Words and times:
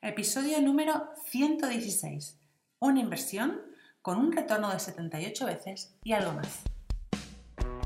Episodio 0.00 0.60
número 0.62 1.08
116. 1.24 2.38
Una 2.78 3.00
inversión 3.00 3.60
con 4.00 4.18
un 4.18 4.30
retorno 4.30 4.70
de 4.70 4.78
78 4.78 5.44
veces 5.44 5.96
y 6.04 6.12
algo 6.12 6.34
más. 6.34 6.62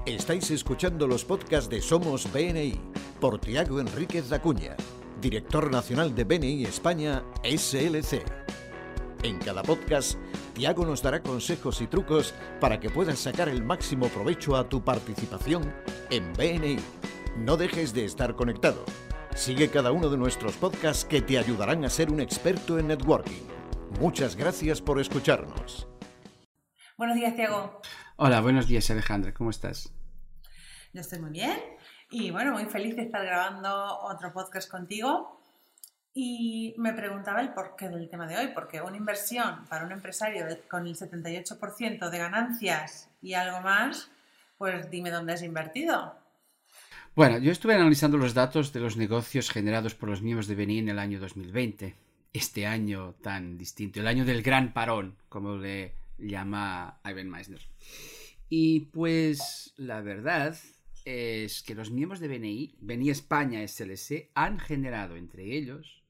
Estáis 0.05 0.51
escuchando 0.51 1.07
los 1.09 1.25
podcasts 1.25 1.71
de 1.71 1.81
Somos 1.81 2.31
BNI 2.31 2.79
por 3.19 3.41
Tiago 3.41 3.81
Enríquez 3.81 4.31
Acuña, 4.31 4.77
director 5.23 5.71
nacional 5.71 6.15
de 6.15 6.25
BNI 6.25 6.65
España 6.65 7.25
SLC. 7.45 8.23
En 9.23 9.39
cada 9.39 9.63
podcast, 9.63 10.19
Tiago 10.53 10.85
nos 10.85 11.03
dará 11.03 11.23
consejos 11.23 11.81
y 11.81 11.87
trucos 11.87 12.35
para 12.61 12.79
que 12.79 12.91
puedas 12.91 13.21
sacar 13.21 13.49
el 13.49 13.65
máximo 13.65 14.09
provecho 14.09 14.55
a 14.57 14.69
tu 14.69 14.85
participación 14.85 15.75
en 16.11 16.31
BNI. 16.35 16.77
No 17.39 17.57
dejes 17.57 17.95
de 17.95 18.05
estar 18.05 18.37
conectado. 18.37 18.85
Sigue 19.35 19.71
cada 19.71 19.93
uno 19.93 20.09
de 20.09 20.19
nuestros 20.19 20.57
podcasts 20.57 21.05
que 21.05 21.23
te 21.23 21.39
ayudarán 21.39 21.85
a 21.85 21.91
ser 21.91 22.11
un 22.13 22.21
experto 22.21 22.79
en 22.79 22.89
networking. 22.89 23.43
Muchas 23.99 24.37
gracias 24.37 24.81
por 24.81 25.01
escucharnos. 25.01 25.89
Buenos 26.97 27.17
días, 27.17 27.35
Tiago. 27.35 27.81
Hola, 28.17 28.41
buenos 28.41 28.69
días, 28.69 28.91
Alejandra. 28.91 29.33
¿Cómo 29.33 29.51
estás? 29.51 29.93
Yo 30.93 31.01
estoy 31.01 31.19
muy 31.19 31.31
bien 31.31 31.59
y 32.11 32.31
bueno, 32.31 32.53
muy 32.53 32.67
feliz 32.67 32.95
de 32.95 33.03
estar 33.03 33.25
grabando 33.25 33.99
otro 34.03 34.33
podcast 34.33 34.71
contigo. 34.71 35.41
Y 36.15 36.75
me 36.77 36.93
preguntaba 36.93 37.41
el 37.41 37.55
porqué 37.55 37.89
del 37.89 38.11
tema 38.11 38.27
de 38.27 38.37
hoy, 38.37 38.49
porque 38.49 38.83
una 38.83 38.99
inversión 38.99 39.65
para 39.71 39.87
un 39.87 39.93
empresario 39.93 40.47
con 40.69 40.87
el 40.87 40.95
78% 40.95 42.11
de 42.11 42.19
ganancias 42.19 43.09
y 43.23 43.33
algo 43.33 43.63
más, 43.63 44.11
pues 44.59 44.91
dime 44.91 45.11
dónde 45.11 45.33
has 45.33 45.43
invertido. 45.43 46.22
Bueno, 47.15 47.37
yo 47.37 47.53
estuve 47.53 47.75
analizando 47.75 48.17
los 48.17 48.33
datos 48.33 48.73
de 48.73 48.81
los 48.81 48.97
negocios 48.97 49.51
generados 49.51 49.95
por 49.95 50.09
los 50.09 50.23
miembros 50.23 50.47
de 50.47 50.55
BNI 50.55 50.79
en 50.79 50.89
el 50.89 50.99
año 50.99 51.21
2020, 51.21 51.95
este 52.33 52.67
año 52.67 53.17
tan 53.21 53.59
distinto, 53.59 54.01
el 54.01 54.07
año 54.07 54.25
del 54.25 54.41
gran 54.43 54.73
parón, 54.73 55.19
como 55.29 55.57
le 55.57 55.93
llama 56.17 57.01
Ivan 57.05 57.29
Meisner. 57.29 57.61
Y 58.49 58.81
pues 58.93 59.75
la 59.77 60.01
verdad 60.01 60.59
es 61.05 61.63
que 61.63 61.75
los 61.75 61.91
miembros 61.91 62.19
de 62.19 62.29
BNI, 62.29 62.77
BNI 62.81 63.11
España 63.11 63.61
SLC, 63.69 64.31
han 64.35 64.59
generado 64.59 65.17
entre 65.17 65.55
ellos 65.55 66.03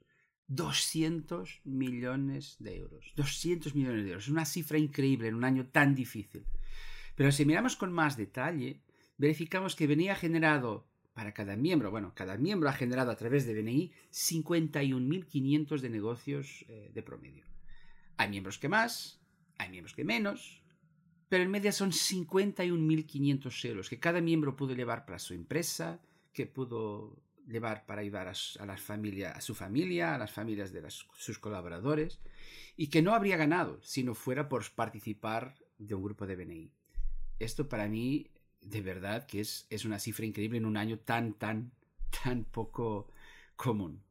200 0.47 1.63
millones 1.65 2.59
de 2.61 2.77
euros. 2.77 3.13
200 3.17 3.75
millones 3.75 4.05
de 4.05 4.11
euros. 4.11 4.25
Es 4.27 4.31
una 4.31 4.45
cifra 4.45 4.79
increíble 4.79 5.27
en 5.27 5.35
un 5.35 5.43
año 5.43 5.67
tan 5.67 5.97
difícil. 5.97 6.47
Pero 7.17 7.33
si 7.33 7.45
miramos 7.45 7.75
con 7.75 7.93
más 7.93 8.17
detalle, 8.17 8.83
verificamos 9.19 9.75
que 9.75 9.89
BNI 9.89 10.09
ha 10.11 10.15
generado 10.15 10.92
para 11.15 11.33
cada 11.33 11.57
miembro. 11.57 11.91
Bueno, 11.91 12.13
cada 12.15 12.37
miembro 12.37 12.69
ha 12.69 12.73
generado 12.73 13.11
a 13.11 13.17
través 13.17 13.47
de 13.47 13.55
BNI 13.55 13.93
51.500 14.11 15.81
de 15.81 15.91
negocios 15.91 16.65
eh, 16.69 16.91
de 16.93 17.03
promedio. 17.03 17.45
Hay 18.17 18.31
miembros 18.31 18.59
que 18.59 18.69
más, 18.69 19.21
hay 19.59 19.71
miembros 19.71 19.95
que 19.95 20.05
menos, 20.05 20.63
pero 21.29 21.45
en 21.45 21.51
media 21.51 21.73
son 21.73 21.93
51.500 21.93 23.69
euros 23.69 23.89
que 23.89 23.99
cada 23.99 24.21
miembro 24.21 24.57
pudo 24.57 24.75
llevar 24.75 25.05
para 25.07 25.19
su 25.19 25.35
empresa, 25.35 26.01
que 26.33 26.47
pudo 26.47 27.23
llevar 27.47 27.87
para 27.87 28.03
ayudar 28.03 28.29
a, 28.29 28.31
a 28.33 29.41
su 29.41 29.55
familia, 29.55 30.15
a 30.15 30.19
las 30.19 30.31
familias 30.31 30.73
de 30.73 30.83
sus 30.91 31.39
colaboradores, 31.39 32.21
y 32.77 32.89
que 32.89 33.03
no 33.03 33.15
habría 33.15 33.37
ganado 33.37 33.81
si 33.83 34.05
no 34.05 34.15
fuera 34.15 34.49
por 34.49 34.71
participar 34.73 35.57
de 35.79 35.95
un 35.95 36.03
grupo 36.03 36.27
de 36.27 36.37
BNI. 36.37 36.73
Esto 37.39 37.69
para 37.69 37.89
mí 37.89 38.31
de 38.63 38.81
verdad 38.81 39.27
que 39.27 39.41
es, 39.41 39.67
es 39.71 39.85
una 39.85 39.99
cifra 39.99 40.25
increíble 40.25 40.59
en 40.59 40.67
un 40.67 40.77
año 40.77 40.99
tan, 40.99 41.35
tan, 41.35 41.73
tan 42.25 42.45
poco 42.45 43.09
común. 43.57 44.03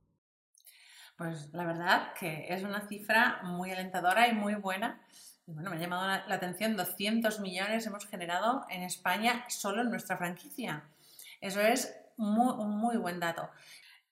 Pues 1.17 1.53
la 1.53 1.65
verdad 1.65 2.13
que 2.19 2.47
es 2.49 2.63
una 2.63 2.87
cifra 2.87 3.41
muy 3.43 3.71
alentadora 3.71 4.27
y 4.27 4.33
muy 4.33 4.55
buena. 4.55 5.01
Y 5.45 5.51
bueno, 5.51 5.69
me 5.69 5.75
ha 5.77 5.79
llamado 5.79 6.07
la 6.07 6.35
atención, 6.35 6.75
200 6.75 7.39
millones 7.39 7.85
hemos 7.85 8.07
generado 8.07 8.65
en 8.69 8.83
España 8.83 9.45
solo 9.49 9.81
en 9.81 9.89
nuestra 9.89 10.17
franquicia. 10.17 10.83
Eso 11.39 11.61
es 11.61 11.95
muy, 12.17 12.53
un 12.53 12.77
muy 12.77 12.97
buen 12.97 13.19
dato. 13.19 13.49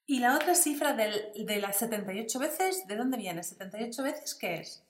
Y 0.06 0.20
la 0.20 0.36
otra 0.36 0.56
cifra 0.56 0.94
del, 0.94 1.14
de 1.46 1.62
las 1.62 1.78
78 1.78 2.40
veces, 2.40 2.88
¿de 2.88 2.96
dónde 2.96 3.18
viene? 3.18 3.42
¿78 3.42 4.04
veces 4.04 4.36
qué 4.36 4.56
es? 4.56 4.84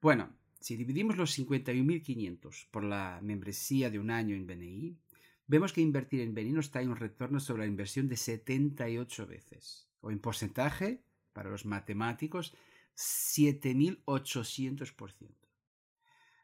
Bueno, 0.00 0.30
si 0.66 0.74
dividimos 0.74 1.16
los 1.16 1.38
51.500 1.38 2.66
por 2.72 2.82
la 2.82 3.20
membresía 3.22 3.88
de 3.88 4.00
un 4.00 4.10
año 4.10 4.34
en 4.34 4.48
BNI, 4.48 4.98
vemos 5.46 5.72
que 5.72 5.80
invertir 5.80 6.22
en 6.22 6.34
BNI 6.34 6.54
nos 6.54 6.72
trae 6.72 6.88
un 6.88 6.96
retorno 6.96 7.38
sobre 7.38 7.62
la 7.62 7.68
inversión 7.68 8.08
de 8.08 8.16
78 8.16 9.28
veces, 9.28 9.88
o 10.00 10.10
en 10.10 10.18
porcentaje, 10.18 11.04
para 11.32 11.50
los 11.50 11.66
matemáticos, 11.66 12.52
7.800%. 12.96 15.36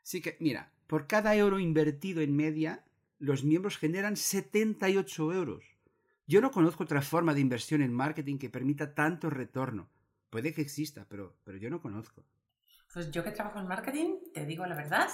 Así 0.04 0.20
que, 0.20 0.36
mira, 0.38 0.72
por 0.86 1.08
cada 1.08 1.34
euro 1.34 1.58
invertido 1.58 2.20
en 2.20 2.36
media, 2.36 2.84
los 3.18 3.42
miembros 3.42 3.76
generan 3.76 4.16
78 4.16 5.32
euros. 5.32 5.64
Yo 6.28 6.40
no 6.40 6.52
conozco 6.52 6.84
otra 6.84 7.02
forma 7.02 7.34
de 7.34 7.40
inversión 7.40 7.82
en 7.82 7.92
marketing 7.92 8.38
que 8.38 8.50
permita 8.50 8.94
tanto 8.94 9.30
retorno. 9.30 9.90
Puede 10.30 10.54
que 10.54 10.62
exista, 10.62 11.08
pero, 11.08 11.34
pero 11.42 11.58
yo 11.58 11.70
no 11.70 11.82
conozco. 11.82 12.24
Pues 12.92 13.10
yo 13.10 13.24
que 13.24 13.30
trabajo 13.30 13.58
en 13.58 13.66
marketing, 13.66 14.18
te 14.34 14.44
digo 14.44 14.66
la 14.66 14.74
verdad, 14.74 15.08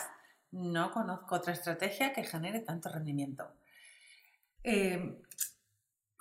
no 0.50 0.90
conozco 0.90 1.36
otra 1.36 1.52
estrategia 1.52 2.12
que 2.12 2.24
genere 2.24 2.60
tanto 2.60 2.88
rendimiento. 2.88 3.54
Eh, 4.64 5.20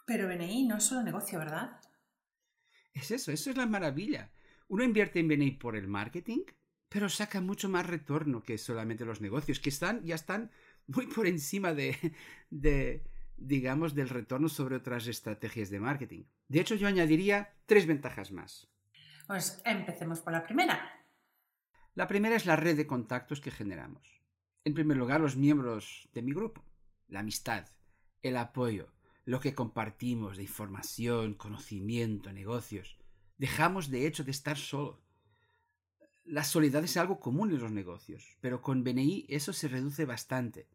pero 0.06 0.28
BNI 0.28 0.68
no 0.68 0.78
es 0.78 0.84
solo 0.84 1.04
negocio, 1.04 1.40
¿verdad? 1.40 1.80
Es 2.94 3.12
eso, 3.12 3.32
eso 3.32 3.50
es 3.50 3.58
la 3.58 3.66
maravilla. 3.66 4.32
Uno 4.68 4.84
invierte 4.84 5.20
en 5.20 5.28
BNI 5.28 5.52
por 5.52 5.76
el 5.76 5.88
marketing, 5.88 6.44
pero 6.90 7.10
saca 7.10 7.42
mucho 7.42 7.70
más 7.70 7.86
retorno 7.86 8.44
que 8.44 8.58
solamente 8.58 9.06
los 9.06 9.22
negocios, 9.22 9.60
que 9.60 9.70
están, 9.70 10.04
ya 10.04 10.16
están 10.16 10.52
muy 10.88 11.08
por 11.08 11.28
encima 11.28 11.74
de, 11.74 11.98
de, 12.50 13.04
digamos, 13.36 13.96
del 13.96 14.10
retorno 14.10 14.48
sobre 14.50 14.76
otras 14.76 15.08
estrategias 15.08 15.70
de 15.70 15.80
marketing. 15.80 16.24
De 16.48 16.60
hecho, 16.60 16.76
yo 16.76 16.88
añadiría 16.88 17.56
tres 17.66 17.86
ventajas 17.86 18.32
más. 18.32 18.70
Pues 19.28 19.62
empecemos 19.66 20.22
por 20.22 20.32
la 20.34 20.44
primera. 20.44 20.97
La 21.98 22.08
primera 22.08 22.36
es 22.36 22.46
la 22.46 22.56
red 22.56 22.78
de 22.78 22.86
contactos 22.86 23.42
que 23.42 23.50
generamos. 23.50 24.22
En 24.64 24.76
primer 24.76 24.98
lugar, 24.98 25.20
los 25.20 25.36
miembros 25.36 26.08
de 26.14 26.22
mi 26.22 26.32
grupo, 26.32 26.64
la 27.08 27.22
amistad, 27.22 27.66
el 28.22 28.38
apoyo, 28.38 28.94
lo 29.26 29.40
que 29.40 29.56
compartimos 29.56 30.38
de 30.38 30.44
información, 30.44 31.34
conocimiento, 31.34 32.32
negocios. 32.32 33.00
Dejamos 33.40 33.90
de 33.90 34.06
hecho 34.06 34.24
de 34.24 34.30
estar 34.30 34.58
solo. 34.58 35.02
La 36.24 36.44
soledad 36.44 36.84
es 36.84 36.98
algo 36.98 37.20
común 37.20 37.50
en 37.50 37.58
los 37.58 37.72
negocios, 37.72 38.38
pero 38.42 38.62
con 38.62 38.84
BNI 38.84 39.26
eso 39.28 39.52
se 39.52 39.68
reduce 39.68 40.06
bastante. 40.06 40.70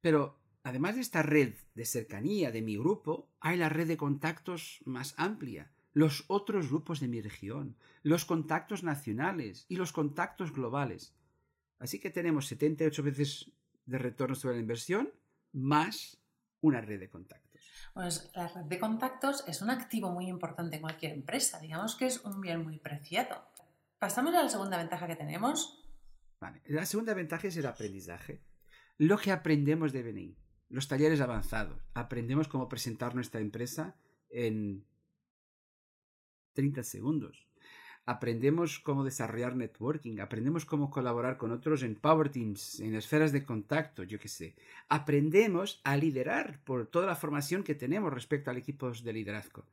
Pero 0.00 0.38
además 0.62 0.94
de 0.94 1.00
esta 1.00 1.24
red 1.24 1.54
de 1.74 1.86
cercanía 1.86 2.52
de 2.52 2.62
mi 2.62 2.76
grupo, 2.76 3.34
hay 3.40 3.56
la 3.56 3.68
red 3.68 3.88
de 3.88 3.96
contactos 3.96 4.80
más 4.84 5.14
amplia, 5.16 5.72
los 5.92 6.24
otros 6.28 6.68
grupos 6.68 7.00
de 7.00 7.08
mi 7.08 7.20
región, 7.20 7.76
los 8.02 8.24
contactos 8.24 8.82
nacionales 8.82 9.66
y 9.68 9.76
los 9.76 9.92
contactos 9.92 10.52
globales. 10.52 11.14
Así 11.78 11.98
que 11.98 12.10
tenemos 12.10 12.46
78 12.46 13.02
veces 13.02 13.50
de 13.86 13.98
retorno 13.98 14.34
sobre 14.34 14.56
la 14.56 14.60
inversión 14.60 15.12
más 15.52 16.18
una 16.60 16.80
red 16.80 17.00
de 17.00 17.10
contactos. 17.10 17.62
Pues 17.92 18.30
la 18.34 18.48
red 18.48 18.62
de 18.62 18.78
contactos 18.78 19.44
es 19.46 19.60
un 19.60 19.70
activo 19.70 20.10
muy 20.12 20.28
importante 20.28 20.76
en 20.76 20.82
cualquier 20.82 21.12
empresa. 21.12 21.60
Digamos 21.60 21.96
que 21.96 22.06
es 22.06 22.24
un 22.24 22.40
bien 22.40 22.62
muy 22.62 22.78
preciado. 22.78 23.44
Pasamos 23.98 24.34
a 24.34 24.42
la 24.42 24.48
segunda 24.48 24.78
ventaja 24.78 25.06
que 25.06 25.16
tenemos. 25.16 25.84
Vale. 26.40 26.62
La 26.66 26.86
segunda 26.86 27.14
ventaja 27.14 27.48
es 27.48 27.56
el 27.56 27.66
aprendizaje. 27.66 28.42
Lo 28.98 29.18
que 29.18 29.32
aprendemos 29.32 29.92
de 29.92 30.02
BNI. 30.02 30.36
Los 30.70 30.88
talleres 30.88 31.20
avanzados. 31.20 31.82
Aprendemos 31.94 32.48
cómo 32.48 32.68
presentar 32.68 33.14
nuestra 33.14 33.40
empresa 33.40 33.96
en 34.30 34.86
30 36.52 36.82
segundos. 36.82 37.46
Aprendemos 38.04 38.80
cómo 38.80 39.04
desarrollar 39.04 39.54
networking, 39.54 40.18
aprendemos 40.18 40.64
cómo 40.64 40.90
colaborar 40.90 41.36
con 41.36 41.52
otros 41.52 41.84
en 41.84 41.94
Power 41.94 42.30
Teams, 42.30 42.80
en 42.80 42.96
esferas 42.96 43.30
de 43.30 43.44
contacto, 43.44 44.02
yo 44.02 44.18
qué 44.18 44.26
sé. 44.26 44.56
Aprendemos 44.88 45.80
a 45.84 45.96
liderar 45.96 46.60
por 46.64 46.86
toda 46.86 47.06
la 47.06 47.14
formación 47.14 47.62
que 47.62 47.76
tenemos 47.76 48.12
respecto 48.12 48.50
al 48.50 48.56
equipo 48.56 48.90
de 48.90 49.12
liderazgo. 49.12 49.64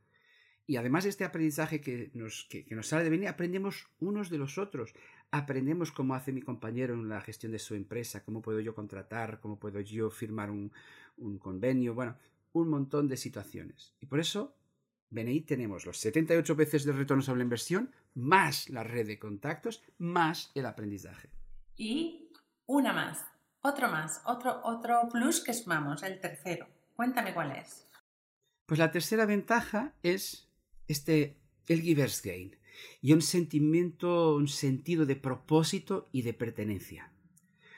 Y 0.64 0.76
además 0.76 1.02
de 1.02 1.10
este 1.10 1.24
aprendizaje 1.24 1.80
que 1.80 2.12
nos, 2.14 2.46
que, 2.48 2.64
nos 2.70 2.86
sale 2.86 3.02
de 3.02 3.10
venir, 3.10 3.26
aprendemos 3.26 3.88
unos 3.98 4.30
de 4.30 4.38
los 4.38 4.58
otros. 4.58 4.94
Aprendemos 5.32 5.90
cómo 5.90 6.14
hace 6.14 6.30
mi 6.32 6.42
compañero 6.42 6.94
en 6.94 7.08
la 7.08 7.20
gestión 7.22 7.50
de 7.50 7.58
su 7.58 7.74
empresa, 7.74 8.22
cómo 8.22 8.40
puedo 8.40 8.60
yo 8.60 8.76
contratar, 8.76 9.40
cómo 9.40 9.58
puedo 9.58 9.80
yo 9.80 10.10
firmar 10.10 10.52
un, 10.52 10.70
un 11.16 11.38
convenio, 11.38 11.94
bueno, 11.94 12.16
un 12.52 12.68
montón 12.68 13.08
de 13.08 13.16
situaciones. 13.16 13.96
Y 14.00 14.06
por 14.06 14.20
eso 14.20 14.54
BNI 15.10 15.40
tenemos 15.42 15.86
los 15.86 15.98
78 15.98 16.54
veces 16.54 16.84
de 16.84 16.92
retorno 16.92 17.22
sobre 17.22 17.38
la 17.38 17.44
inversión, 17.44 17.92
más 18.14 18.68
la 18.70 18.84
red 18.84 19.06
de 19.06 19.18
contactos, 19.18 19.82
más 19.98 20.52
el 20.54 20.66
aprendizaje. 20.66 21.30
Y 21.76 22.30
una 22.66 22.92
más, 22.92 23.26
otro 23.60 23.90
más, 23.90 24.22
otro, 24.24 24.60
otro 24.64 25.08
plus 25.10 25.42
que 25.42 25.52
sumamos, 25.52 26.02
el 26.02 26.20
tercero. 26.20 26.68
Cuéntame 26.94 27.34
cuál 27.34 27.52
es. 27.52 27.88
Pues 28.66 28.78
la 28.78 28.92
tercera 28.92 29.26
ventaja 29.26 29.94
es 30.02 30.48
este, 30.86 31.36
el 31.66 31.82
Giver's 31.82 32.22
Gain. 32.22 32.56
y 33.02 33.12
un 33.12 33.20
sentimiento, 33.20 34.36
un 34.36 34.48
sentido 34.48 35.04
de 35.06 35.16
propósito 35.16 36.08
y 36.12 36.22
de 36.22 36.32
pertenencia. 36.32 37.10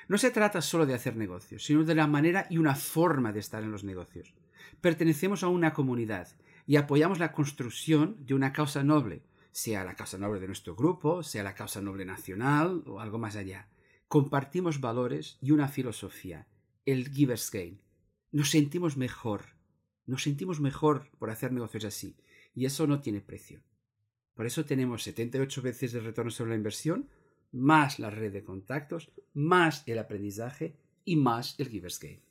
No 0.07 0.19
se 0.19 0.31
trata 0.31 0.61
solo 0.61 0.85
de 0.85 0.95
hacer 0.95 1.17
negocios, 1.17 1.65
sino 1.65 1.85
de 1.85 1.95
la 1.95 2.07
manera 2.07 2.47
y 2.51 2.59
una 2.59 2.75
forma 2.75 3.33
de 3.33 3.41
estar 3.41 3.63
en 3.63 3.73
los 3.73 3.85
negocios. 3.85 4.35
Pertenecemos 4.81 5.43
a 5.43 5.49
una 5.49 5.73
comunidad 5.73 6.29
y 6.67 6.77
apoyamos 6.77 7.19
la 7.19 7.33
construcción 7.33 8.17
de 8.25 8.35
una 8.35 8.53
causa 8.53 8.83
noble, 8.83 9.23
sea 9.51 9.85
la 9.85 9.95
causa 9.95 10.19
noble 10.19 10.41
de 10.41 10.47
nuestro 10.47 10.75
grupo, 10.75 11.23
sea 11.23 11.43
la 11.43 11.55
causa 11.55 11.81
noble 11.81 12.05
nacional 12.05 12.83
o 12.87 13.01
algo 13.01 13.19
más 13.19 13.37
allá. 13.37 13.69
Compartimos 14.09 14.81
valores 14.81 15.39
y 15.41 15.51
una 15.51 15.69
filosofía, 15.69 16.47
el 16.85 17.09
Giver's 17.09 17.51
Gain. 17.51 17.81
Nos 18.31 18.51
sentimos 18.51 18.97
mejor, 18.97 19.45
nos 20.07 20.23
sentimos 20.23 20.61
mejor 20.61 21.11
por 21.19 21.31
hacer 21.31 21.53
negocios 21.53 21.85
así, 21.85 22.17
y 22.55 22.67
eso 22.67 22.87
no 22.87 23.01
tiene 23.01 23.21
precio. 23.21 23.63
Por 24.35 24.47
eso 24.47 24.65
tenemos 24.65 25.03
78 25.03 25.63
veces 25.63 25.93
de 25.93 26.01
retorno 26.01 26.31
sobre 26.31 26.51
la 26.51 26.57
inversión, 26.57 27.09
más 27.53 27.99
la 27.99 28.11
red 28.11 28.33
de 28.33 28.45
contactos, 28.45 29.13
más 29.35 29.87
el 29.87 29.99
aprendizaje 29.99 30.77
y 31.05 31.17
más 31.17 31.59
el 31.59 31.69
Giver's 31.69 32.01
Gain. 32.01 32.23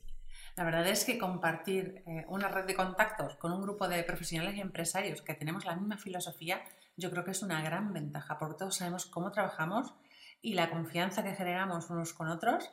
La 0.56 0.64
verdad 0.64 0.86
es 0.88 1.06
que 1.06 1.18
compartir 1.18 2.04
eh, 2.06 2.26
una 2.28 2.50
red 2.50 2.66
de 2.66 2.76
contactos 2.76 3.36
con 3.36 3.52
un 3.54 3.62
grupo 3.62 3.88
de 3.88 4.04
profesionales 4.04 4.56
y 4.56 4.62
empresarios 4.62 5.22
que 5.22 5.34
tenemos 5.34 5.66
la 5.66 5.76
misma 5.76 5.98
filosofía, 5.98 6.62
yo 6.98 7.10
creo 7.10 7.24
que 7.24 7.32
es 7.32 7.42
una 7.42 7.62
gran 7.64 7.94
ventaja, 7.94 8.38
porque 8.38 8.58
todos 8.58 8.76
sabemos 8.76 9.06
cómo 9.06 9.32
trabajamos 9.32 9.94
y 10.42 10.54
la 10.54 10.70
confianza 10.70 11.24
que 11.24 11.36
generamos 11.36 11.90
unos 11.90 12.14
con 12.14 12.28
otros 12.28 12.72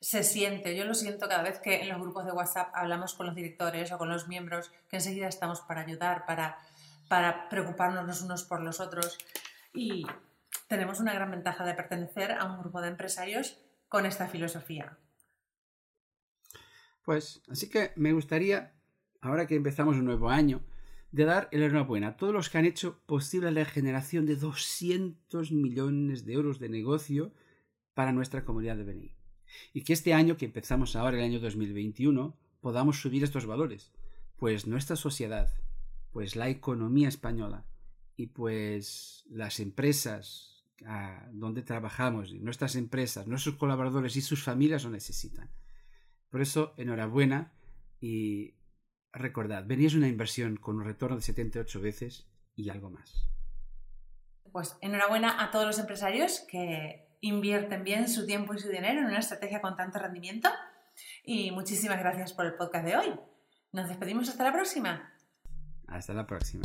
se 0.00 0.24
siente. 0.24 0.76
Yo 0.76 0.84
lo 0.84 0.94
siento 0.94 1.28
cada 1.28 1.42
vez 1.42 1.60
que 1.60 1.80
en 1.80 1.88
los 1.88 2.00
grupos 2.00 2.26
de 2.26 2.32
WhatsApp 2.32 2.70
hablamos 2.74 3.14
con 3.14 3.26
los 3.26 3.36
directores 3.36 3.92
o 3.92 3.98
con 3.98 4.08
los 4.08 4.26
miembros, 4.26 4.72
que 4.88 4.96
enseguida 4.96 5.28
estamos 5.28 5.60
para 5.60 5.82
ayudar, 5.82 6.26
para, 6.26 6.58
para 7.08 7.48
preocuparnos 7.48 8.04
los 8.04 8.20
unos 8.20 8.42
por 8.42 8.60
los 8.62 8.80
otros. 8.80 9.16
Y 9.72 10.04
tenemos 10.66 10.98
una 10.98 11.14
gran 11.14 11.30
ventaja 11.30 11.64
de 11.64 11.74
pertenecer 11.74 12.32
a 12.32 12.44
un 12.46 12.58
grupo 12.58 12.80
de 12.80 12.88
empresarios 12.88 13.58
con 13.88 14.04
esta 14.04 14.26
filosofía. 14.26 14.98
Pues, 17.04 17.42
así 17.48 17.68
que 17.68 17.92
me 17.96 18.12
gustaría, 18.12 18.74
ahora 19.20 19.46
que 19.46 19.56
empezamos 19.56 19.96
un 19.96 20.04
nuevo 20.04 20.30
año, 20.30 20.62
de 21.10 21.24
dar 21.24 21.48
el 21.52 21.62
enhorabuena 21.62 22.08
a 22.08 22.16
todos 22.16 22.32
los 22.32 22.48
que 22.48 22.58
han 22.58 22.64
hecho 22.64 23.00
posible 23.06 23.50
la 23.50 23.64
generación 23.66 24.24
de 24.24 24.36
200 24.36 25.52
millones 25.52 26.24
de 26.24 26.32
euros 26.32 26.58
de 26.58 26.70
negocio 26.70 27.32
para 27.94 28.12
nuestra 28.12 28.44
comunidad 28.44 28.76
de 28.76 28.84
BNI. 28.84 29.14
Y 29.74 29.82
que 29.82 29.92
este 29.92 30.14
año, 30.14 30.38
que 30.38 30.46
empezamos 30.46 30.96
ahora, 30.96 31.18
el 31.18 31.24
año 31.24 31.40
2021, 31.40 32.34
podamos 32.60 33.00
subir 33.00 33.22
estos 33.22 33.44
valores, 33.44 33.92
pues 34.38 34.66
nuestra 34.66 34.96
sociedad, 34.96 35.52
pues 36.12 36.34
la 36.36 36.48
economía 36.48 37.08
española 37.08 37.66
y 38.16 38.28
pues 38.28 39.24
las 39.28 39.60
empresas 39.60 40.64
ah, 40.86 41.28
donde 41.32 41.62
trabajamos, 41.62 42.32
nuestras 42.32 42.74
empresas, 42.76 43.26
nuestros 43.26 43.56
colaboradores 43.56 44.16
y 44.16 44.22
sus 44.22 44.42
familias 44.42 44.84
lo 44.84 44.90
necesitan. 44.90 45.50
Por 46.32 46.40
eso, 46.40 46.72
enhorabuena 46.78 47.52
y 48.00 48.54
recordad, 49.12 49.64
venís 49.66 49.94
una 49.94 50.08
inversión 50.08 50.56
con 50.56 50.76
un 50.76 50.84
retorno 50.84 51.16
de 51.16 51.22
78 51.22 51.80
veces 51.82 52.26
y 52.56 52.70
algo 52.70 52.88
más. 52.88 53.28
Pues 54.50 54.78
enhorabuena 54.80 55.44
a 55.44 55.50
todos 55.50 55.66
los 55.66 55.78
empresarios 55.78 56.40
que 56.50 57.18
invierten 57.20 57.84
bien 57.84 58.08
su 58.08 58.24
tiempo 58.24 58.54
y 58.54 58.58
su 58.58 58.70
dinero 58.70 59.00
en 59.00 59.06
una 59.06 59.18
estrategia 59.18 59.60
con 59.60 59.76
tanto 59.76 59.98
rendimiento. 59.98 60.48
Y 61.22 61.50
muchísimas 61.50 62.00
gracias 62.00 62.32
por 62.32 62.46
el 62.46 62.54
podcast 62.54 62.86
de 62.86 62.96
hoy. 62.96 63.14
Nos 63.72 63.88
despedimos 63.88 64.30
hasta 64.30 64.44
la 64.44 64.52
próxima. 64.52 65.12
Hasta 65.86 66.14
la 66.14 66.26
próxima. 66.26 66.64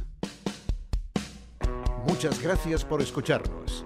Muchas 2.07 2.41
gracias 2.41 2.85
por 2.85 3.01
escucharnos. 3.01 3.85